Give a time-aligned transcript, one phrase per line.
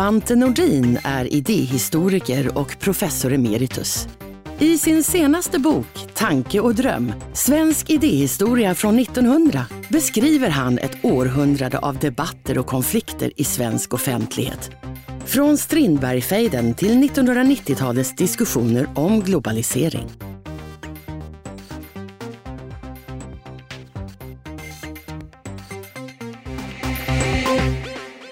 [0.00, 4.08] Svante Nordin är idéhistoriker och professor emeritus.
[4.58, 11.78] I sin senaste bok Tanke och dröm, Svensk idéhistoria från 1900 beskriver han ett århundrade
[11.78, 14.70] av debatter och konflikter i svensk offentlighet.
[15.26, 20.29] Från Strindbergfejden till 1990-talets diskussioner om globalisering.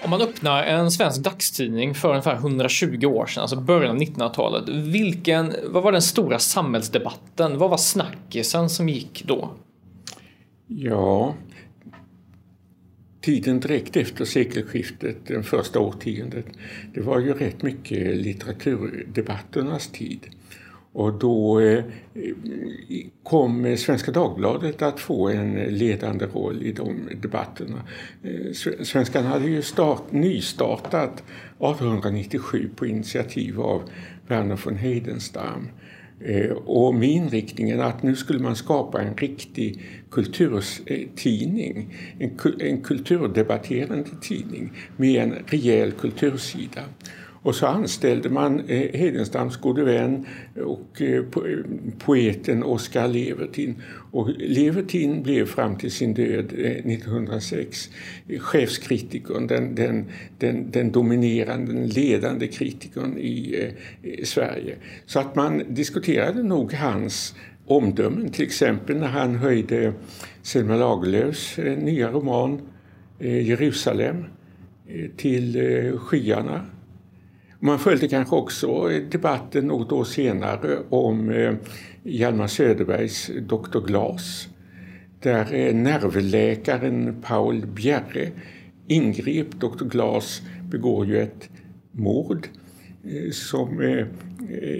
[0.09, 4.69] Om man öppnar en svensk dagstidning för ungefär 120 år sedan, alltså början av 1900-talet,
[4.69, 7.57] vilken, vad var den stora samhällsdebatten?
[7.57, 9.51] Vad var snackisen som gick då?
[10.67, 11.35] Ja,
[13.21, 16.45] tiden direkt efter sekelskiftet, det första årtiondet,
[16.93, 20.27] det var ju rätt mycket litteraturdebatternas tid.
[20.93, 21.83] Och då eh,
[23.23, 27.81] kom Svenska Dagbladet att få en ledande roll i de debatterna.
[28.23, 33.81] Eh, Svenskan hade ju start, nystartat 1897 på initiativ av
[34.27, 35.67] Verner von Heidenstam
[36.25, 41.95] eh, och med inriktningen att nu skulle man skapa en riktig kulturtidning,
[42.59, 46.81] en kulturdebatterande tidning med en rejäl kultursida.
[47.41, 50.25] Och så anställde man eh, Hedenstams gode vän
[50.65, 51.23] och eh,
[51.99, 53.75] poeten Oskar Levertin.
[54.11, 57.89] Och Levertin blev fram till sin död eh, 1906
[58.39, 60.05] chefskritikern, den, den,
[60.37, 64.75] den, den dominerande, den ledande kritikern i, i Sverige.
[65.05, 67.35] Så att man diskuterade nog hans
[67.65, 69.93] omdömen, till exempel när han höjde
[70.41, 72.61] Selma Lagerlöfs nya roman
[73.19, 74.25] Jerusalem
[75.17, 75.57] till
[75.99, 76.65] skyarna
[77.59, 81.53] man följde kanske också debatten något år senare om eh,
[82.03, 83.79] Hjalmar Söderbergs Dr.
[83.87, 84.47] Glas
[85.19, 88.31] där eh, nervläkaren Paul Bjerre
[88.87, 89.51] ingrep.
[89.51, 89.85] Dr.
[89.85, 91.49] Glas begår ju ett
[91.91, 92.47] mord
[93.03, 94.05] eh, som,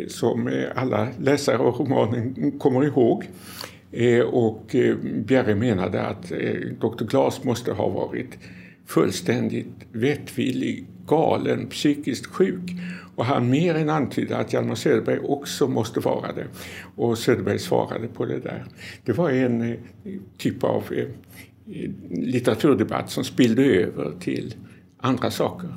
[0.08, 3.26] som alla läsare av romanen kommer ihåg.
[4.32, 4.76] Och
[5.26, 6.32] Bjerre menade att
[6.80, 7.06] Dr.
[7.06, 8.38] Glas måste ha varit
[8.86, 12.72] fullständigt vettvillig galen, psykiskt sjuk.
[13.20, 16.48] Och han mer än antydde att Hjalmar Söderberg också måste vara det.
[16.96, 18.66] Och Söderberg svarade på det där.
[19.06, 19.78] Det var en eh,
[20.38, 21.08] typ av eh,
[22.10, 24.56] litteraturdebatt som spillde över till
[24.98, 25.70] andra saker.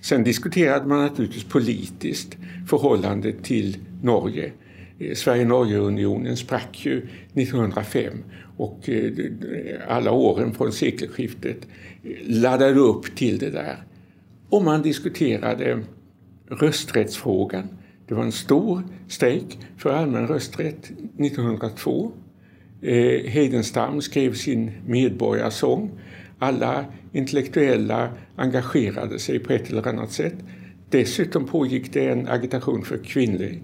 [0.00, 2.36] Sen diskuterade man naturligtvis politiskt
[2.68, 4.52] förhållandet till Norge.
[4.98, 8.12] Eh, Sverige-Norge-unionen sprack ju 1905
[8.56, 8.88] och
[9.88, 11.66] alla åren från sekelskiftet
[12.26, 13.76] laddade upp till det där.
[14.48, 15.82] Och man diskuterade
[16.48, 17.68] rösträttsfrågan.
[18.08, 22.12] Det var en stor strejk för allmän rösträtt 1902.
[22.82, 25.90] Eh, Heidenstam skrev sin medborgarsång.
[26.38, 30.34] Alla intellektuella engagerade sig på ett eller annat sätt.
[30.90, 33.62] Dessutom pågick det en agitation för kvinnlig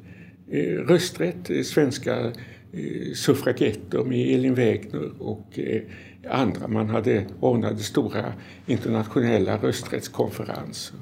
[0.51, 1.67] eh, rösträtt.
[1.67, 2.33] Svenska
[2.73, 5.83] eh, suffragetter med Elin Wägner och eh,
[6.31, 6.69] andra.
[6.69, 8.33] Man hade ordnade stora
[8.67, 10.97] internationella rösträttskonferenser.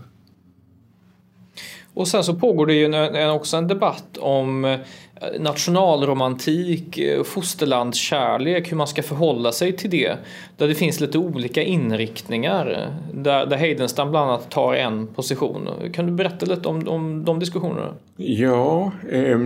[1.95, 4.79] Och sen så pågår det ju också en debatt om eh,
[5.39, 10.17] nationalromantik, eh, fosterlandskärlek, hur man ska förhålla sig till det.
[10.57, 12.91] Där det finns lite olika inriktningar.
[13.13, 15.69] Där, där Heidenstam bland annat tar en position.
[15.95, 17.95] Kan du berätta lite om, om de diskussionerna?
[18.17, 19.39] Ja, eh,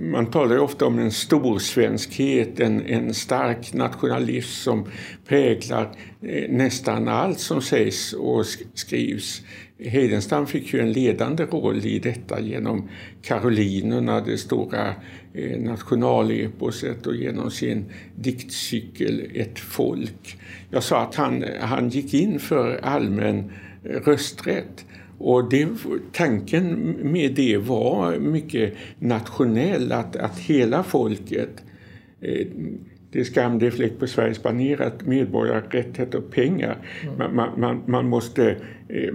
[0.00, 4.86] man talar ju ofta om en storsvenskhet, en, en stark nationalism som
[5.26, 9.42] präglar eh, nästan allt som sägs och skrivs.
[9.78, 12.88] Heidenstam fick ju en ledande roll i detta genom
[13.22, 14.94] Karolinerna, det stora
[15.34, 17.84] eh, nationaleposet och genom sin
[18.16, 20.38] diktcykel Ett folk.
[20.70, 23.52] Jag sa att han, han gick in för allmän
[23.84, 24.84] eh, rösträtt
[25.22, 25.68] och det,
[26.12, 31.62] tanken med det var mycket nationell, att, att hela folket
[32.20, 32.46] eh,
[33.12, 36.76] det är skam, det är fläck på Sveriges baner att medborgarrätt heter pengar.
[37.02, 37.36] Mm.
[37.36, 38.50] Man, man, man, måste,
[38.88, 39.14] eh,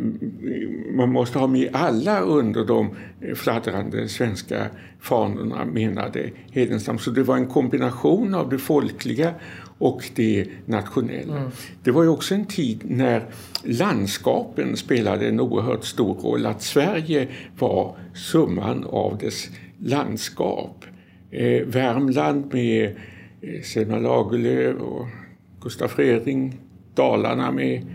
[0.94, 2.90] man måste ha med alla under de
[3.36, 4.68] fladdrande svenska
[5.00, 6.98] fanorna, menade Hedenstam.
[6.98, 9.34] Så det var en kombination av det folkliga
[9.78, 11.38] och det nationella.
[11.38, 11.50] Mm.
[11.84, 13.26] Det var ju också en tid när
[13.64, 16.46] landskapen spelade en oerhört stor roll.
[16.46, 17.28] Att Sverige
[17.60, 20.86] var summan av dess landskap.
[21.32, 22.96] Eh, Värmland med
[23.42, 25.08] eh, Selma Lagerlöf och
[25.62, 26.60] Gustaf Fröding.
[26.96, 27.86] Dalarna med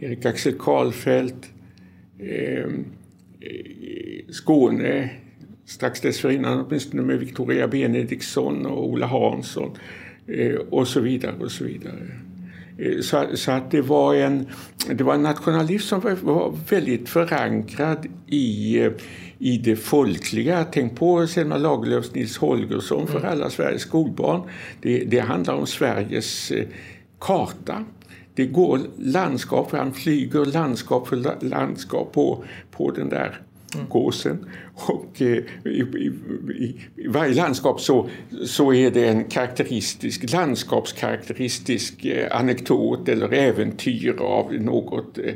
[0.00, 1.50] Erik Axel Karlfeldt.
[2.18, 2.70] Eh,
[4.30, 5.10] Skåne
[5.64, 9.70] strax dessförinnan åtminstone med Victoria Benediktsson och Ola Hansson
[10.70, 12.06] och så vidare och så vidare.
[13.02, 14.46] Så, så, att det var, en,
[14.88, 18.78] det var en nationalism som var, var väldigt förankrad i,
[19.38, 20.64] i det folkliga.
[20.72, 23.30] Tänk på Selma Lagerlöfs Nils Holgersson för mm.
[23.30, 24.42] alla Sveriges skolbarn.
[24.80, 26.66] Det, det handlar om Sveriges eh,
[27.18, 27.84] karta.
[28.34, 33.40] Det går landskap, han flyger landskap för landskap på, på den där
[33.74, 33.88] mm.
[33.88, 34.46] gåsen.
[34.74, 36.12] Och eh, i, i,
[36.96, 38.08] i, varje landskap så,
[38.46, 45.34] så är det en karaktäristisk, landskapskaraktäristisk eh, anekdot eller äventyr av något, eh,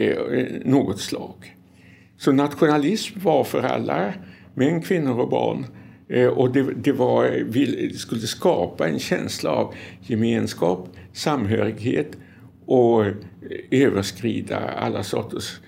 [0.00, 0.16] eh
[0.64, 1.54] något slag.
[2.18, 4.12] Så nationalism var för alla,
[4.54, 5.66] män, kvinnor och barn.
[6.08, 12.16] Eh, och det, det var, vi skulle skapa en känsla av gemenskap, samhörighet
[12.66, 13.14] och eh,
[13.70, 15.60] överskrida alla sorters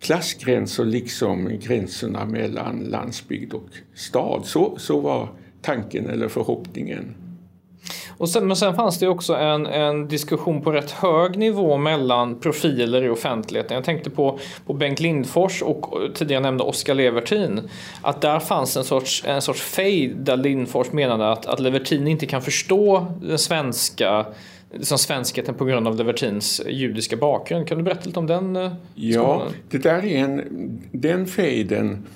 [0.00, 4.42] klassgränser liksom gränserna mellan landsbygd och stad.
[4.44, 5.28] Så, så var
[5.62, 7.14] tanken eller förhoppningen.
[8.18, 12.40] Och sen, men sen fanns det också en, en diskussion på rätt hög nivå mellan
[12.40, 13.74] profiler i offentligheten.
[13.74, 17.70] Jag tänkte på, på Bengt Lindfors och tidigare nämnde Oskar Levertin.
[18.02, 22.26] Att där fanns en sorts, en sorts fejd där Lindfors menade att, att Levertin inte
[22.26, 24.26] kan förstå den svenska
[24.80, 27.68] som svenskheten på grund av Levertins judiska bakgrund.
[27.68, 28.56] Kan du berätta lite om den?
[28.56, 30.42] Eh, ja, det där är en,
[30.92, 32.06] den fejden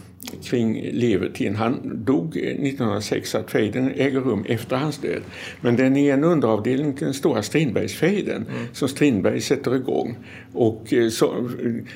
[0.43, 1.57] kring Levertin.
[1.57, 5.23] Han dog 1906, att fejden äger rum efter hans död.
[5.61, 8.67] Men den är en underavdelning till den stora Strindbergsfejden mm.
[8.73, 10.17] som Strindberg sätter igång.
[10.53, 11.51] Och eh, så,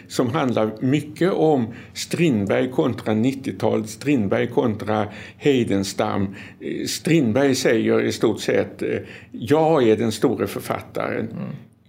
[0.09, 6.35] som handlar mycket om Strindberg kontra 90-talet, Strindberg kontra Heidenstam.
[6.61, 8.99] Eh, Strindberg säger i stort sett eh,
[9.33, 11.43] jag är den store författaren, mm.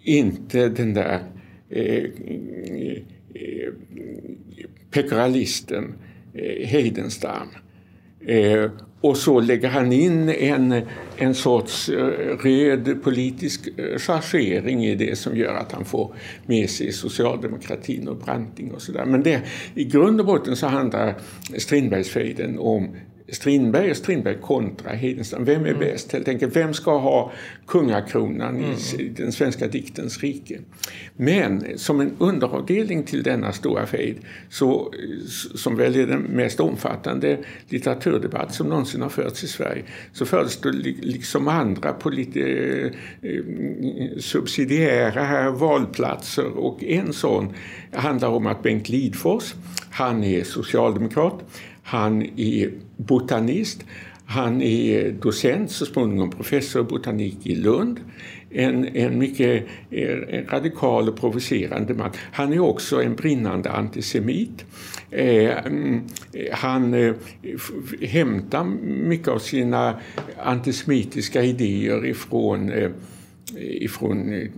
[0.04, 1.20] inte den där
[1.70, 2.04] eh,
[3.34, 3.74] eh,
[4.92, 5.94] pekoralisten
[6.38, 7.48] Eh, Heidenstam.
[8.26, 10.82] Eh, och så lägger han in en,
[11.18, 12.06] en sorts eh,
[12.44, 18.72] röd politisk chargering i det som gör att han får med sig socialdemokratin och Branting
[18.72, 19.06] och sådär.
[19.06, 19.42] Men det,
[19.76, 21.16] i grund och botten så handlar
[21.58, 22.96] Strindbergsfejden om
[23.30, 25.46] Strindberg och Strindberg kontra Hedenström.
[25.46, 25.80] Vem är mm.
[25.80, 26.56] bäst helt enkelt?
[26.56, 27.32] Vem ska ha
[27.68, 28.72] kungakronan mm.
[29.00, 30.60] i den svenska diktens rike?
[31.16, 34.16] Men som en underavdelning till denna stora fejd,
[34.50, 34.94] så,
[35.56, 37.38] som väl är den mest omfattande
[37.70, 39.84] litteraturdebatt som någonsin har förts i Sverige,
[40.14, 42.42] så fördes det liksom andra på lite
[43.22, 43.42] eh,
[44.20, 47.54] subsidiära valplatser och en sån
[47.92, 49.54] handlar om att Bengt Lidfors,
[49.92, 51.44] han är socialdemokrat,
[51.88, 53.86] han är botanist.
[54.26, 58.00] Han är docent, så småningom professor i botanik i Lund.
[58.50, 62.12] En, en mycket en radikal och provocerande man.
[62.32, 64.66] Han är också en brinnande antisemit.
[65.12, 66.02] Eh, mm,
[66.52, 67.14] han eh,
[68.02, 68.64] hämtar
[69.08, 70.00] mycket av sina
[70.44, 72.92] antisemitiska idéer ifrån, eh,
[73.58, 74.50] ifrån eh,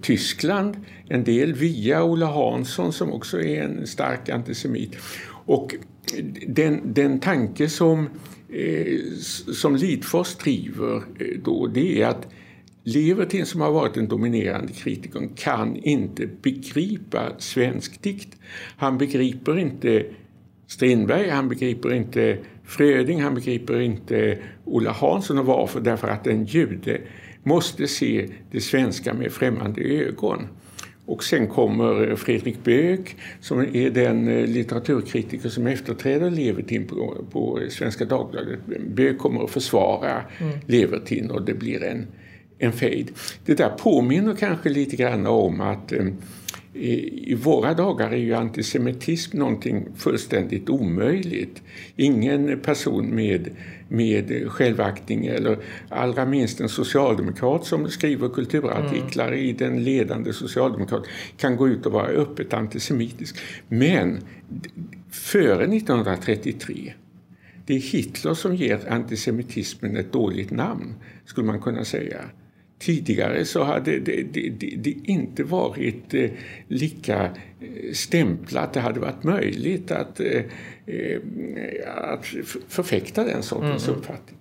[0.00, 0.76] Tyskland.
[1.08, 4.96] En del via Ola Hansson som också är en stark antisemit.
[5.46, 5.74] Och
[6.46, 8.08] den, den tanke som,
[8.48, 8.98] eh,
[9.52, 12.28] som Lidfors driver eh, då, det är att
[12.86, 18.36] Levertin som har varit den dominerande kritikern kan inte begripa svensk dikt.
[18.76, 20.06] Han begriper inte
[20.66, 25.38] Strindberg, han begriper inte Fröding, han begriper inte Ola Hansson.
[25.38, 25.80] Och varför?
[25.80, 27.00] Därför att en jude
[27.42, 30.48] måste se det svenska med främmande ögon.
[31.06, 37.60] Och sen kommer Fredrik Böök som är den eh, litteraturkritiker som efterträder Levertin på, på
[37.70, 38.58] Svenska Dagbladet.
[38.88, 40.58] Böök kommer att försvara mm.
[40.66, 42.06] Levertin och det blir en,
[42.58, 43.10] en fejd.
[43.44, 45.92] Det där påminner kanske lite grann om att
[46.74, 46.80] eh,
[47.30, 51.62] i våra dagar är ju antisemitism någonting fullständigt omöjligt.
[51.96, 53.48] Ingen person med,
[53.88, 59.40] med självaktning eller allra minst en socialdemokrat som skriver kulturartiklar mm.
[59.40, 61.04] i den ledande socialdemokrat
[61.36, 63.36] kan gå ut och vara öppet antisemitisk.
[63.68, 64.20] Men
[65.10, 66.92] före 1933
[67.66, 72.20] det är Hitler som ger antisemitismen ett dåligt namn, skulle man kunna säga.
[72.84, 76.30] Tidigare så hade det, det, det, det inte varit eh,
[76.68, 78.72] lika eh, stämplat.
[78.72, 80.42] Det hade varit möjligt att, eh,
[81.86, 82.26] att
[82.68, 83.98] förfäkta den sortens mm.
[83.98, 84.38] uppfattning.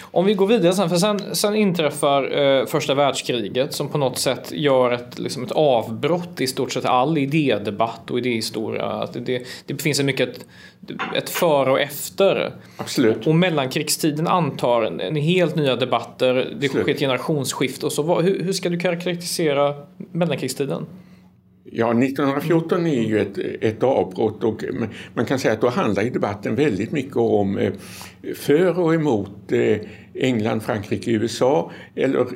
[0.00, 4.18] Om vi går vidare sen, för sen, sen inträffar eh, första världskriget som på något
[4.18, 8.84] sätt gör ett, liksom ett avbrott i stort sett all idédebatt och idéhistoria.
[8.84, 10.46] Att det, det finns en mycket ett,
[11.16, 12.52] ett före och efter.
[12.76, 13.26] Absolut.
[13.26, 16.54] Och mellankrigstiden antar en, en helt nya debatter.
[16.60, 18.20] Det sker ett generationsskifte och så.
[18.20, 19.74] Hur, hur ska du karaktärisera
[20.12, 20.86] mellankrigstiden?
[21.76, 24.64] Ja, 1914 är ju ett, ett avbrott och
[25.14, 27.72] man kan säga att då handlar debatten väldigt mycket om eh,
[28.34, 29.76] för och emot eh,
[30.14, 32.26] England, Frankrike, USA eller eh,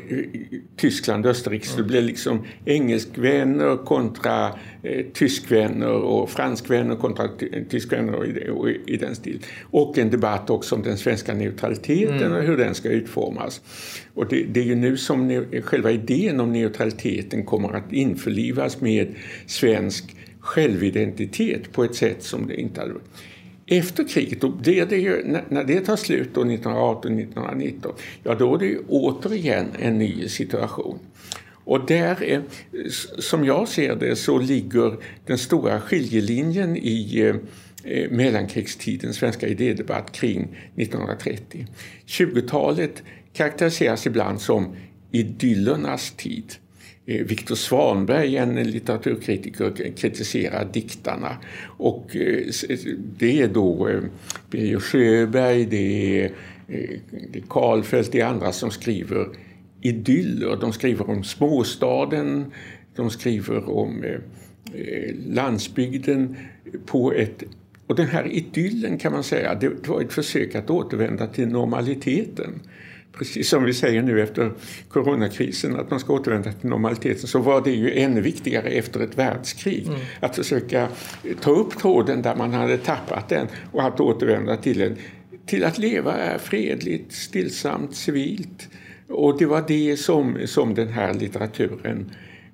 [0.77, 1.67] Tyskland, Österrike.
[1.67, 4.47] Så det blir liksom engelskvänner kontra
[4.83, 7.29] eh, tyskvänner och franskvänner kontra
[7.69, 9.41] tyskvänner och i, och i den stilen.
[9.71, 12.33] Och en debatt också om den svenska neutraliteten mm.
[12.33, 13.61] och hur den ska utformas.
[14.15, 19.15] Och det, det, är ju nu som själva idén om neutraliteten kommer att införlivas med
[19.47, 22.95] svensk självidentitet på ett sätt som det inte hade
[23.69, 28.67] efter kriget, då blir det ju, när det tar slut 1918-1919, ja då är det
[28.67, 30.99] ju återigen en ny situation.
[31.65, 32.43] Och där, är,
[33.21, 34.97] som jag ser det, så ligger
[35.27, 37.37] den stora skiljelinjen i eh,
[37.93, 41.67] eh mellankrigstidens svenska idédebatt kring 1930.
[42.07, 44.77] 20-talet karaktäriseras ibland som
[45.11, 46.55] idyllernas tid.
[47.09, 51.37] Eh, Viktor Svanberg, en litteraturkritiker, kritiserar diktarna.
[51.67, 52.79] Och eh, eh,
[53.19, 54.01] det är då
[54.51, 56.31] Birger Sjöberg, det är
[57.49, 59.27] Karlfeldt, det är andra som skriver
[59.81, 60.57] idyller.
[60.61, 62.53] De skriver om småstaden,
[62.97, 64.05] de skriver om
[65.27, 66.37] landsbygden
[66.87, 67.43] på ett
[67.87, 72.61] och den här idyllen kan man säga, det var ett försök att återvända till normaliteten
[73.13, 74.53] precis som vi säger nu efter
[74.89, 79.19] coronakrisen, att man ska återvända till normaliteten, så var det ju ännu viktigare efter ett
[79.19, 79.87] världskrig.
[79.87, 80.01] Mm.
[80.21, 80.89] Att försöka
[81.41, 84.97] ta upp tråden där man hade tappat den och att återvända till den.
[85.47, 88.69] Till att leva fredligt, stillsamt, civilt.
[89.09, 92.11] Och det var det som, som den här litteraturen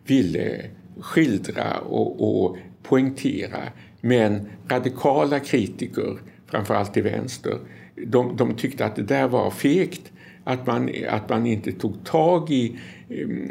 [0.06, 0.64] ville
[1.00, 3.62] skildra och, och poängtera.
[4.00, 7.58] Men radikala kritiker, framförallt till vänster,
[8.06, 10.12] de, de tyckte att det där var fegt
[10.44, 12.78] att man, att man inte tog tag i,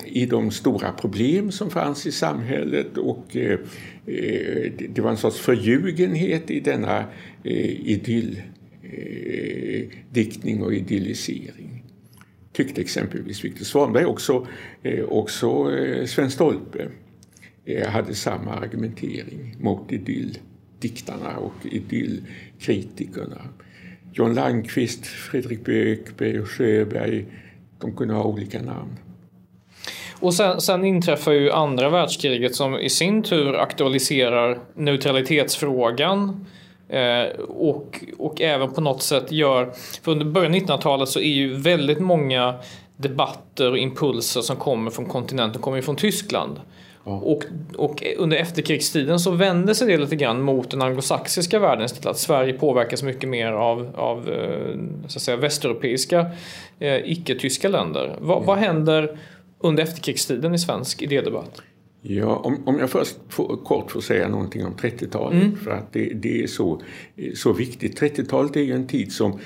[0.06, 3.60] i de stora problem som fanns i samhället och eh,
[4.90, 7.00] det var en sorts förljugenhet i denna
[7.44, 11.84] eh, idylldiktning eh, och idyllisering.
[12.52, 14.48] Tyckte exempelvis Viktor Svanberg, också,
[14.84, 15.72] eh, också
[16.06, 16.88] Sven Stolpe
[17.88, 23.42] hade samma argumentering mot idylldiktarna och idyllkritikerna.
[24.14, 27.26] John Landqvist, Fredrik Böök, Birger Sjöberg.
[27.80, 28.98] De kunde ha olika namn.
[30.20, 36.46] Och sen, sen inträffar ju andra världskriget som i sin tur aktualiserar neutralitetsfrågan.
[36.90, 41.34] Eh, och, och även på något sätt gör, för under början av 1900-talet så är
[41.34, 42.56] ju väldigt många
[42.98, 46.60] debatter och impulser som kommer från kontinenten kommer ju från Tyskland.
[47.04, 47.44] Och,
[47.76, 52.06] och under efterkrigstiden så vände sig det lite grann mot den anglosaxiska världen istället.
[52.06, 56.32] Att Sverige påverkas mycket mer av, av eh, så att säga, västeuropeiska
[56.80, 58.16] eh, icke-tyska länder.
[58.22, 58.46] Va, mm.
[58.46, 59.18] Vad händer
[59.60, 61.62] under efterkrigstiden i svensk idédebatt?
[62.02, 65.56] Ja, om, om jag först får, kort får säga någonting om 30-talet mm.
[65.56, 66.82] för att det, det, är så,
[67.36, 68.02] så viktigt.
[68.02, 69.40] 30-talet är ju en tid som,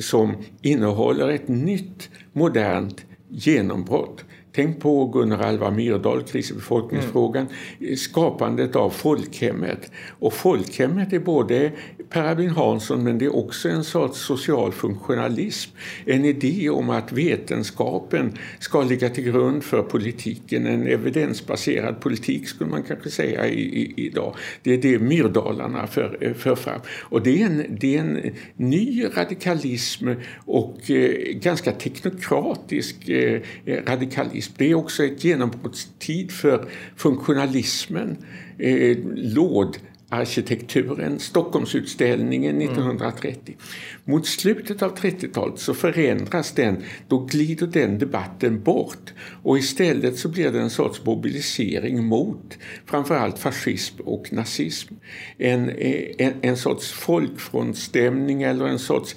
[0.00, 4.24] som innehåller ett nytt modernt genombrott.
[4.56, 7.46] Tänk på Gunnar Alvar Myrdal, kris och befolkningsfrågan,
[7.80, 7.96] mm.
[7.96, 9.90] skapandet av folkhemmet.
[10.18, 11.72] Och folkhemmet är både
[12.08, 15.70] Per Albin Hansson men det är också en sorts social funktionalism.
[16.04, 20.66] En idé om att vetenskapen ska ligga till grund för politiken.
[20.66, 24.36] En evidensbaserad politik skulle man kanske säga i, i, idag.
[24.62, 26.80] Det är det Myrdalarna för, för fram.
[27.02, 30.08] Och det är, en, det är en ny radikalism
[30.44, 34.45] och eh, ganska teknokratisk eh, radikalism.
[34.56, 38.16] Det är också ett genombrottstid för funktionalismen.
[38.58, 43.40] Eh, låd arkitekturen, Stockholmsutställningen 1930.
[43.46, 43.56] Mm.
[44.04, 49.12] Mot slutet av 30-talet så förändras den, då glider den debatten bort
[49.42, 54.94] och istället så blir det en sorts mobilisering mot framförallt fascism och nazism.
[55.38, 55.70] En,
[56.18, 59.16] en, en sorts folkfrontstämning eller en sorts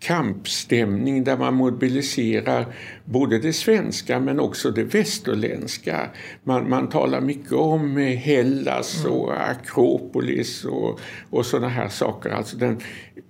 [0.00, 2.66] kampstämning där man mobiliserar
[3.04, 6.10] både det svenska men också det västerländska.
[6.44, 9.12] Man, man talar mycket om Hellas mm.
[9.12, 11.00] och Akropolis och,
[11.30, 12.30] och sådana här saker.
[12.30, 12.80] Alltså den,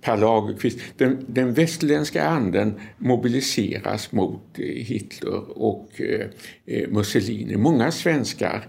[0.01, 6.25] per Lagerkvist, den, den västerländska anden mobiliseras mot eh, Hitler och eh,
[6.65, 7.57] eh, Mussolini.
[7.57, 8.67] Många svenskar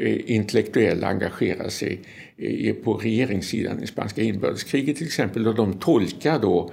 [0.00, 2.00] eh, intellektuella engagerar sig
[2.36, 6.72] eh, på regeringssidan i spanska inbördeskriget till exempel och de tolkar då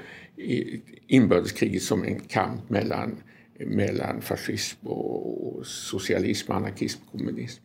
[1.08, 3.15] inbördeskriget som en kamp mellan,
[3.60, 7.62] mellan fascism och socialism, anarkism, kommunism.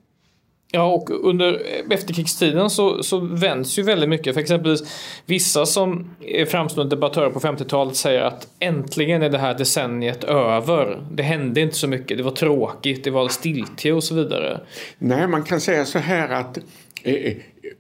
[0.73, 4.35] Ja, och under efterkrigstiden så, så vänds ju väldigt mycket.
[4.35, 4.83] För exempelvis
[5.27, 11.07] vissa som är framstående debattörer på 50-talet säger att äntligen är det här decenniet över.
[11.13, 14.61] Det hände inte så mycket, det var tråkigt, det var stiltje och så vidare.
[14.99, 16.59] Nej, man kan säga så här att
[17.03, 17.37] eh,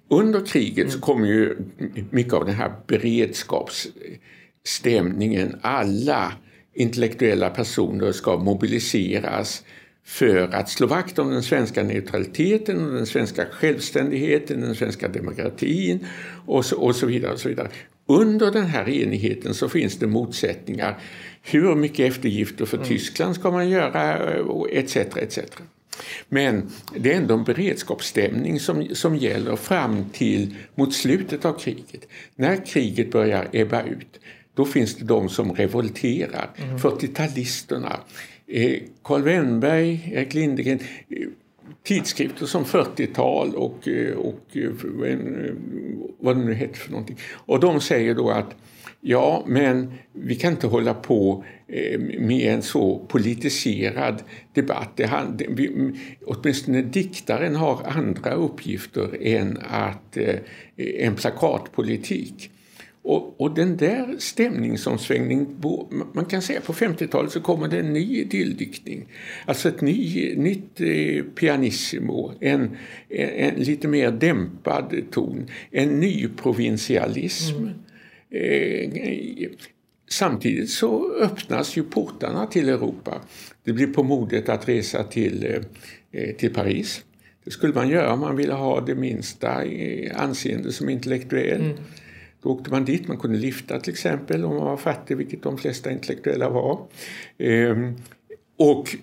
[0.09, 1.57] under kriget så kom ju
[2.11, 2.73] mycket av den här
[4.64, 5.59] beredskapsstämningen.
[5.62, 6.33] Alla
[6.75, 9.64] intellektuella personer ska mobiliseras
[10.05, 16.07] för att slå vakt om den svenska neutraliteten, och den svenska självständigheten, den svenska demokratin
[16.47, 17.33] och så, och så vidare.
[17.33, 17.69] Och så vidare.
[18.07, 20.99] Under den här enigheten så finns det motsättningar.
[21.43, 22.88] Hur mycket eftergifter för mm.
[22.88, 24.19] Tyskland ska man göra
[24.71, 24.97] etc.
[24.97, 25.38] etc.
[26.29, 32.09] Men det är ändå en beredskapsstämning som, som gäller fram till mot slutet av kriget.
[32.37, 34.21] När kriget börjar ebba ut
[34.61, 36.50] då finns det de som revolterar.
[36.57, 36.79] Mm.
[36.79, 37.97] 40-talisterna,
[38.52, 41.29] Eh, Carl Wennberg, Erik Lindegren, eh,
[41.83, 44.57] tidskrifter som 40-tal och, eh, och
[46.19, 47.17] vad det nu heter för någonting.
[47.33, 48.55] Och de säger då att
[49.00, 51.45] ja, men vi kan inte hålla på
[52.19, 54.97] med en så politiserad debatt.
[54.97, 55.93] Det, vi,
[56.26, 60.17] åtminstone diktaren har andra uppgifter än att,
[60.76, 62.50] en plakatpolitik.
[63.02, 65.57] Och, och, den där stämningsomsvängningen,
[66.12, 69.07] man kan säga på 50-talet så kommer det en ny idylldiktning.
[69.47, 72.76] Alltså ett ny, nytt eh, pianissimo, en,
[73.09, 77.57] en, en, lite mer dämpad ton, en ny provinsialism.
[77.57, 77.71] Mm.
[78.30, 79.50] Eh, eh,
[80.09, 83.21] samtidigt så öppnas ju portarna till Europa.
[83.64, 87.04] Det blir på modet att resa till, eh, eh, till Paris.
[87.45, 91.61] Det skulle man göra om man ville ha det minsta eh, anseende som intellektuell.
[91.61, 91.76] Mm.
[92.43, 95.59] Då åkte man dit, man kunde lifta till exempel om man var fattig, vilket de
[95.59, 96.87] flesta intellektuella var.
[97.39, 97.97] Ehm,
[98.57, 98.97] och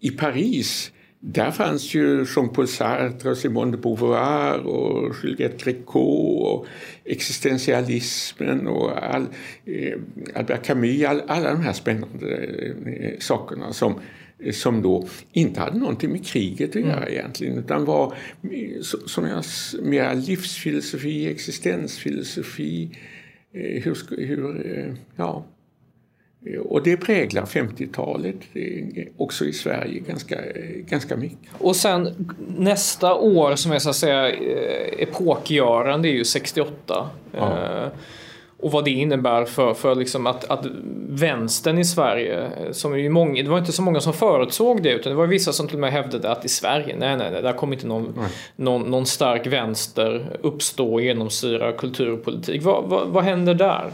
[0.00, 0.92] i Paris
[1.26, 6.66] där fanns ju Jean-Paul Sartre, Simone de Beauvoir och Juliette Gréco och
[7.04, 9.26] existentialismen och all,
[9.64, 9.98] eh,
[10.34, 12.36] Albert Camus, all, alla de här spännande
[12.86, 13.94] eh, sakerna som
[14.52, 17.12] som då inte hade någonting med kriget att göra mm.
[17.12, 18.14] egentligen utan var
[19.06, 19.44] som jag,
[19.82, 22.90] mer livsfilosofi, existensfilosofi.
[23.52, 25.44] Eh, hur, hur, eh, ja.
[26.64, 28.36] Och det präglar 50-talet
[29.16, 30.40] också i Sverige ganska,
[30.88, 31.48] ganska mycket.
[31.58, 37.10] Och sen nästa år som är så att säga eh, epokgörande är ju 68.
[37.32, 37.90] Ja
[38.64, 40.66] och vad det innebär för, för liksom att, att
[41.08, 45.12] vänstern i Sverige, som är många, det var inte så många som förutsåg det utan
[45.12, 47.52] det var vissa som till och med hävdade att i Sverige, nej nej, nej där
[47.52, 48.18] kommer inte någon,
[48.56, 52.62] någon, någon, stark vänster uppstå och genomsyra kulturpolitik.
[52.62, 53.90] Vad, vad, vad händer där?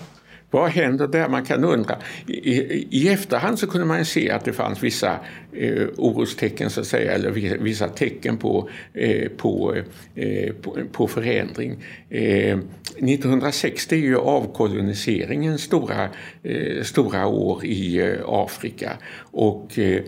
[0.51, 1.29] Vad händer där?
[1.29, 1.97] Man kan undra.
[2.27, 5.17] I, i efterhand så kunde man se att det fanns vissa
[5.53, 9.77] eh, orostecken så att säga, eller vissa tecken på, eh, på,
[10.15, 11.85] eh, på, på, förändring.
[12.11, 12.59] Eh,
[12.99, 16.09] 1960 är ju avkoloniseringens stora,
[16.43, 18.93] eh, stora år i eh, Afrika
[19.31, 20.03] och eh,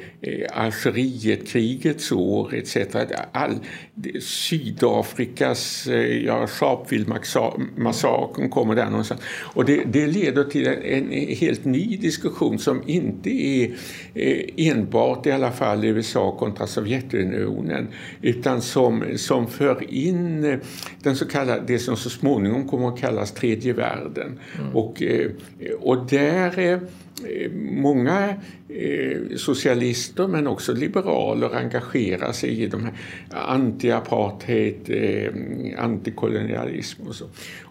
[0.53, 2.77] Algerietkrigets år etc.
[3.33, 3.55] All,
[4.21, 9.21] Sydafrikas, eh, ja, Sharpeville-massakern kommer där någonstans.
[9.55, 13.71] Och det, det leder till en, en, helt ny diskussion som inte är
[14.15, 17.89] eh, enbart i alla fall USA kontra Sovjetunionen
[18.23, 20.59] utan som, som för in eh,
[21.03, 24.39] den så kallade, det som så småningom kommer att kallas tredje världen.
[24.59, 24.77] Mm.
[24.77, 25.31] Och, eh,
[25.81, 26.81] och där
[27.55, 28.35] många
[29.37, 32.93] socialister men också liberaler engagerar sig i de här
[33.31, 34.91] anti-apartheid,
[35.79, 37.25] antikolonialism och så.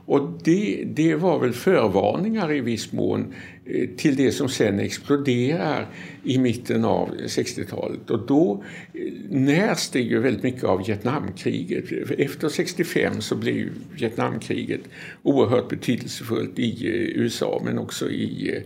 [0.06, 3.34] Och det, det var väl förvarningar i viss mån
[3.66, 5.88] eh, till det som sen exploderar
[6.24, 8.10] i mitten av 60-talet.
[8.10, 11.86] Och då eh, närs det ju väldigt mycket av Vietnamkriget.
[12.18, 14.82] Efter 65 så blev Vietnamkriget
[15.24, 18.64] oerhört betydelsefullt i eh, USA men också i,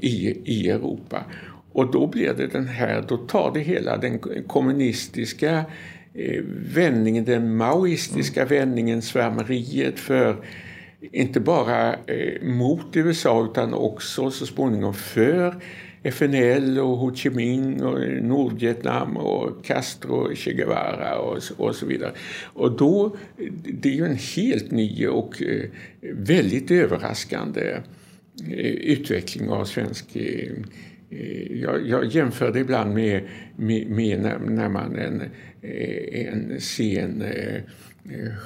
[0.00, 1.24] i, i Europa.
[1.72, 5.64] Och då blir det den här, då tar det hela den kommunistiska Eh,
[6.74, 8.58] vändningen, den maoistiska mm.
[8.58, 10.36] vändningen, svärmeriet för
[11.00, 15.54] inte bara eh, mot USA utan också så småningom för
[16.02, 22.12] FNL och Ho Chi Minh och Nordvietnam och Castro, Che Guevara och, och så vidare.
[22.44, 23.16] Och då,
[23.64, 25.64] det är ju en helt ny och eh,
[26.00, 27.76] väldigt överraskande
[28.80, 30.16] utveckling av svensk
[31.50, 35.22] jag, jag jämför det ibland med, med, med när, när man en,
[36.12, 37.24] en sen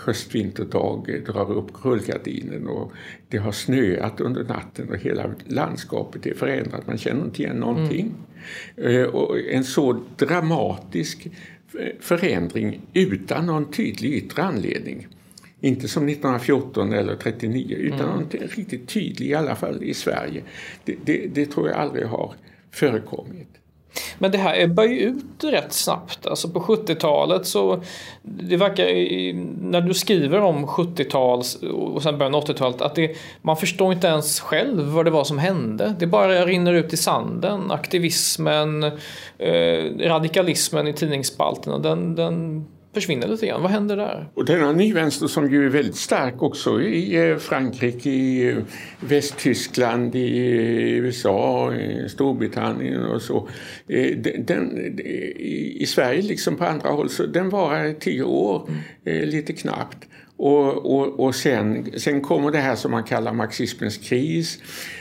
[0.05, 2.93] höstvinterdag drar upp rullgardinen och
[3.29, 6.87] det har snöat under natten och hela landskapet är förändrat.
[6.87, 8.15] Man känner inte igen någonting.
[8.77, 9.11] Mm.
[9.11, 11.29] Och en så dramatisk
[12.01, 15.07] förändring utan någon tydlig yttre anledning.
[15.61, 18.11] Inte som 1914 eller 39 utan mm.
[18.11, 20.43] någonting riktigt tydlig i alla fall i Sverige.
[20.85, 22.35] Det, det, det tror jag aldrig har
[22.73, 23.49] förekommit.
[24.19, 26.27] Men det här ebbar ju ut rätt snabbt.
[26.27, 27.83] Alltså på 70-talet så
[28.23, 28.85] det verkar
[29.71, 34.07] när du skriver om 70-tal och sen början av 80-talet att det, man förstår inte
[34.07, 35.95] ens själv vad det var som hände.
[35.99, 37.71] Det bara rinner ut i sanden.
[37.71, 38.83] Aktivismen,
[39.39, 43.63] eh, radikalismen i tidningsspalterna den, den försvinner lite grann.
[43.63, 44.29] Vad händer där?
[44.35, 48.57] Och denna nyvänster som ju är väldigt stark också i eh, Frankrike, i eh,
[49.01, 53.49] Västtyskland, i eh, USA, i Storbritannien och så.
[54.39, 54.99] Den,
[55.81, 58.71] I Sverige liksom på andra håll, så den varar tio år,
[59.05, 59.29] mm.
[59.29, 60.09] lite knappt.
[60.45, 64.59] Och, och, och sen, sen kommer det här som man kallar marxismens kris.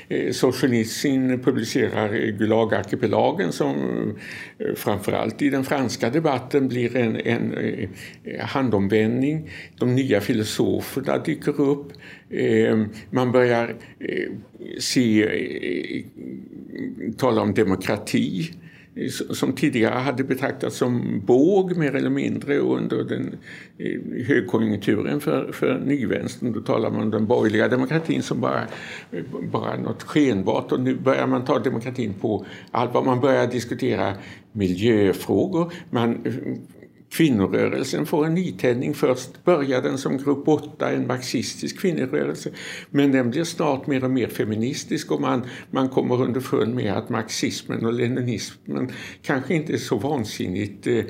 [0.08, 3.76] Eh, Solzhenitsyn publicerar Gulagarkipelagen som
[4.58, 9.50] eh, framförallt i den franska debatten blir en, en eh, handomvändning.
[9.80, 11.94] De nya filosoferna dyker upp.
[12.30, 13.76] Eh, man börjar
[14.80, 15.30] se,
[17.18, 18.54] tala om demokrati
[19.32, 23.38] som tidigare hade betraktats som båg mer eller mindre under den
[24.28, 26.54] högkonjunkturen för, för nyvänstern.
[26.54, 28.68] Då talar man om den borgerliga demokratin som bara,
[29.52, 33.04] bara något skenbart och nu börjar man ta demokratin på allvar.
[33.04, 34.14] Man börjar diskutera
[34.52, 35.74] miljöfrågor.
[35.90, 36.24] Man
[37.12, 38.94] kvinnorörelsen får en nytändning.
[38.94, 42.50] Först börjar den som grupp 8, en marxistisk kvinnorörelse.
[42.90, 47.10] Men den blir snart mer och mer feministisk och man, man kommer underfund med att
[47.10, 51.04] marxismen och leninismen kanske inte är så vansinnigt eh,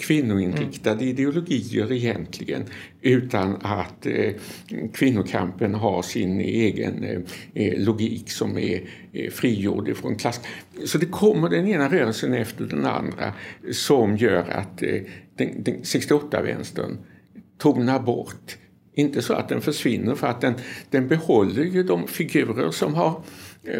[0.00, 1.08] kvinnoinriktade mm.
[1.08, 2.64] ideologier egentligen
[3.02, 4.32] utan att eh,
[4.94, 7.20] kvinnokampen har sin egen eh,
[7.54, 8.80] eh logik som är
[9.12, 10.40] eh, frigjord från klass.
[10.84, 13.32] Så det kommer den ena rörelsen efter den andra
[13.72, 15.02] som gör att eh,
[15.36, 16.96] den, den 68-vänstern
[17.58, 18.56] tonar bort.
[18.94, 20.54] Inte så att den försvinner för att den,
[20.90, 23.22] den behåller ju de figurer som har eh,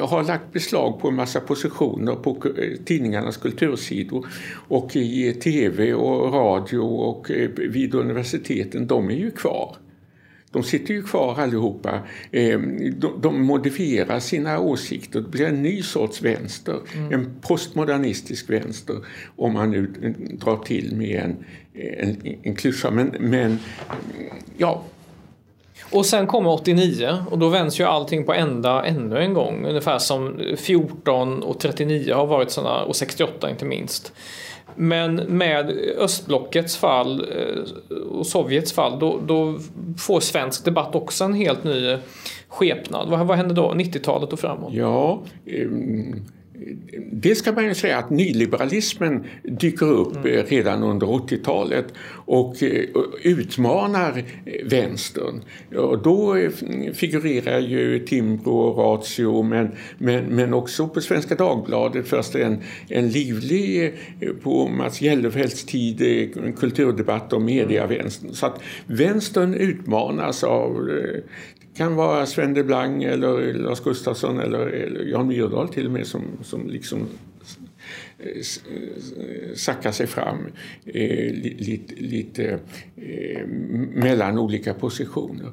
[0.00, 4.26] har lagt beslag på en massa positioner på eh, tidningarnas kultursidor
[4.68, 9.76] och i tv och radio och eh, vid universiteten, de är ju kvar.
[10.50, 12.00] De sitter ju kvar allihopa.
[13.22, 15.20] De modifierar sina åsikter.
[15.20, 16.80] Det blir en ny sorts vänster.
[16.94, 17.12] Mm.
[17.12, 18.96] En postmodernistisk vänster
[19.36, 19.86] om man nu
[20.32, 21.36] drar till med en,
[21.98, 22.90] en, en klyscha.
[22.90, 23.58] Men, men
[24.56, 24.84] ja,
[25.90, 29.66] och sen kommer 89 och då vänds ju allting på ända ännu en gång.
[29.66, 34.12] Ungefär som 14 och 39 har varit sådana och 68 inte minst.
[34.74, 39.58] Men med östblockets fall eh, och Sovjets fall då, då
[39.98, 41.96] får svensk debatt också en helt ny
[42.48, 43.08] skepnad.
[43.08, 43.72] Vad, vad händer då?
[43.72, 44.72] 90-talet och framåt?
[44.72, 46.26] Ja, um
[47.12, 50.46] det ska man ju säga att nyliberalismen dyker upp mm.
[50.46, 52.84] redan under 80-talet och eh,
[53.22, 54.24] utmanar
[54.64, 55.42] vänstern.
[55.76, 56.48] Och då
[56.94, 63.08] figurerar ju Timbro och Ratio men, men, men också på Svenska Dagbladet först en, en
[63.08, 65.98] livlig, eh, på Mats Gellerfeldts tid,
[66.58, 68.32] kulturdebatt om mediavänstern.
[68.32, 70.90] Så att vänstern utmanas av
[71.76, 76.22] kan vara Sven Delblanc eller Lars Gustafsson eller, eller Jan Myrdal till och med som,
[76.42, 76.98] som liksom
[78.18, 80.38] eh, sacka sackar sig fram
[80.84, 82.58] eh, lite, lite
[82.96, 83.46] eh,
[83.92, 85.52] mellan olika positioner.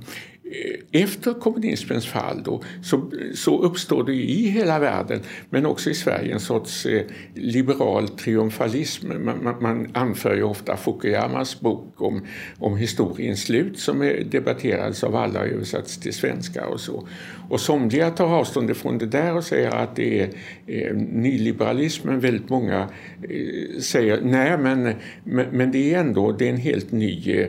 [0.92, 6.34] Efter kommunismens fall då, så, så uppstår det i hela världen, men också i Sverige,
[6.34, 7.02] en sorts eh,
[7.36, 9.08] liberal triumfalism.
[9.08, 12.22] Man, man, man, anför ju ofta Fukuyamas bok om,
[12.60, 17.08] om historiens slut som är debatterades av alla och översatts till svenska och så.
[17.50, 20.30] Och somliga tar avstånd ifrån det där och säger att det är
[20.68, 22.20] eh, nyliberalismen.
[22.20, 22.90] Väldigt många
[23.30, 27.48] eh, säger nej, men, men, men, det är ändå det är en helt ny eh,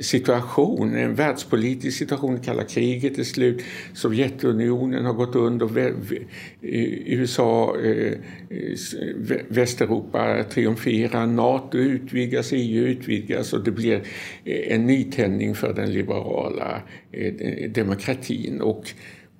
[0.00, 2.37] situation, en världspolitisk situation.
[2.40, 5.94] Kalla kriget är slut, Sovjetunionen har gått under,
[6.60, 8.18] USA, eh, eh
[9.48, 14.02] Västeuropa triumferar, Nato utvidgas, EU utvidgas och det blir
[14.44, 18.60] eh, en nytändning för den liberala eh, demokratin.
[18.60, 18.90] Och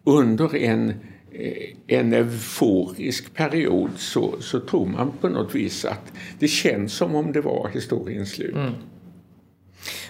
[0.04, 0.88] under en,
[1.32, 7.14] eh, en euforisk period så, så tror man på något vis att det känns som
[7.14, 8.54] om det var historiens slut.
[8.54, 8.72] Mm.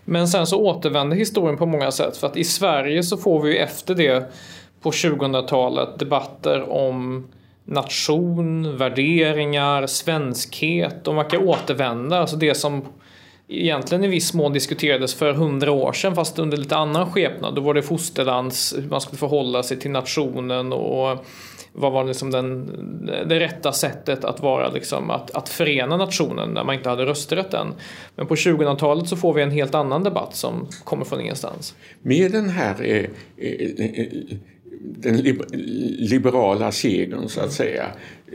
[0.05, 3.59] Men sen så återvänder historien på många sätt för att i Sverige så får vi
[3.59, 4.33] efter det
[4.83, 7.29] på 2000-talet debatter om
[7.65, 11.05] nation, värderingar, svenskhet.
[11.05, 12.19] De verkar återvända.
[12.19, 12.85] Alltså det som
[13.49, 17.55] egentligen i viss mån diskuterades för hundra år sedan fast under lite annan skepnad.
[17.55, 21.25] Då var det fosterlands, hur man skulle förhålla sig till nationen och
[21.81, 22.67] vad var liksom den,
[23.29, 27.55] det rätta sättet att vara liksom, att, att förena nationen när man inte hade rösträtt
[27.55, 27.75] än.
[28.17, 31.75] Men på 2000-talet så får vi en helt annan debatt som kommer från ingenstans.
[32.03, 33.05] Med den här eh,
[33.37, 34.39] eh, eh
[34.81, 35.17] den
[35.99, 37.87] liberala segern så att säga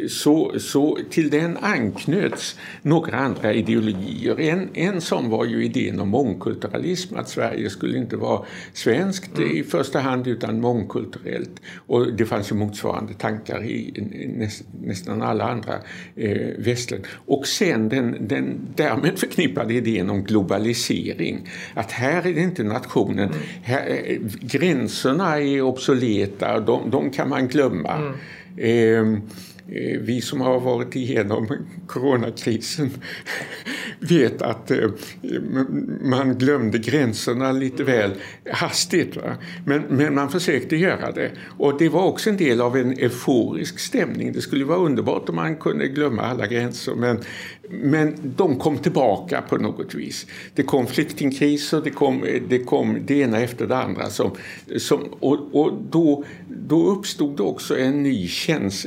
[0.08, 4.40] så, så till den anknöts några andra ideologier.
[4.40, 9.58] En, en sån var ju idén om mångkulturalism, att Sverige skulle inte vara svenskt mm.
[9.58, 11.62] i första hand utan mångkulturellt.
[11.76, 13.94] Och det fanns ju motsvarande tankar i
[14.38, 15.74] näst, nästan alla andra
[16.16, 17.10] eh, västländer.
[17.26, 21.50] Och sen den, den därmed förknippade idén om globalisering.
[21.74, 23.40] Att här är det inte nationen, mm.
[23.64, 28.14] här, eh, gränserna är obsoleta, de, de kan man glömma.
[28.58, 29.16] Mm.
[29.16, 29.22] Eh,
[29.68, 31.48] Eh, vi som har varit igenom
[31.88, 32.90] coronakrisen
[34.00, 34.90] vet att eh,
[36.02, 38.12] man glömde gränserna lite väl
[38.52, 39.18] hastigt.
[39.66, 41.32] Men, men man försökte göra det.
[41.58, 44.34] Och det var också en del av en euforisk stämning.
[44.34, 47.20] Det skulle vara underbart om man kunde glömma alla gränser men,
[47.70, 50.28] men de kom tillbaka på något vis.
[50.56, 54.10] Det kom flyktingkriser, det kom det, kom det ena efter det andra.
[54.10, 54.32] Som,
[54.78, 58.30] som, och och då, då uppstod det också en ny,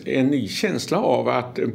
[0.05, 0.65] en ny känsla
[0.96, 1.68] av att eh,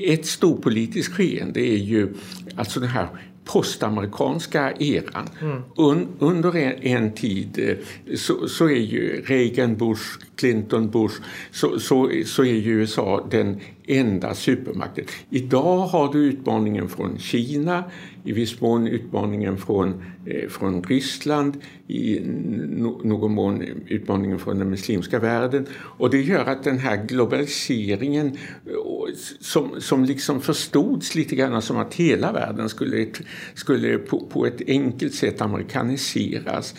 [0.06, 2.08] ett storpolitiskt skeende är ju
[2.56, 3.08] alltså det här
[3.46, 5.28] postamerikanska eran.
[5.40, 5.62] Mm.
[5.76, 10.02] Un, under en, en, tid eh, så, så, är ju Reagan, Bush,
[10.36, 11.14] Clinton, Bush
[11.50, 15.04] så, så, så är ju USA den enda supermakten.
[15.30, 17.84] Idag har du utmaningen från Kina,
[18.24, 21.56] i viss mån utmaningen från, eh, från Ryssland,
[21.88, 25.66] i no, någon mån utmaningen från den muslimska världen.
[25.72, 31.76] Och det gör att den här globaliseringen eh, som, som liksom förstods lite grann som
[31.76, 33.06] att hela världen skulle,
[33.54, 36.74] skulle på, på ett enkelt sätt amerikaniseras.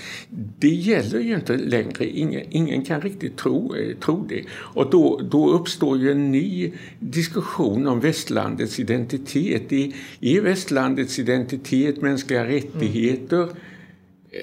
[0.59, 2.05] Det gäller ju inte längre.
[2.05, 4.43] Ingen, ingen kan riktigt tro, eh, tro det.
[4.51, 9.71] Och då, då uppstår ju en ny diskussion om västlandets identitet.
[9.71, 13.43] Är, är västlandets identitet mänskliga rättigheter?
[13.43, 13.55] Mm.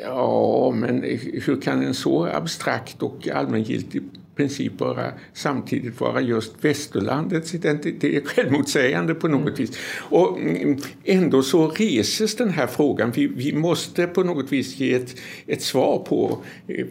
[0.02, 1.02] Ja, men
[1.44, 4.02] hur kan en så abstrakt och allmängiltig
[4.36, 8.00] princip bara samtidigt vara just västerlandets identitet?
[8.00, 9.54] Det är självmotsägande på något mm.
[9.54, 9.78] vis.
[9.98, 13.10] Och mm, ändå så reses den här frågan.
[13.10, 15.16] Vi, vi måste på något vis ge ett,
[15.46, 16.86] ett svar på eh,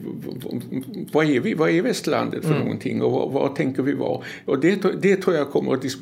[1.11, 2.61] vad är, vi, vad är västerlandet för mm.
[2.61, 4.21] någonting och vad, vad, tänker vi vara?
[4.45, 5.97] Och det, det tror jag kommer att dis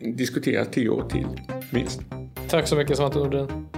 [0.00, 1.26] diskuteras tio år till,
[1.72, 2.00] minst.
[2.48, 3.77] Tack så mycket Svante Nordin.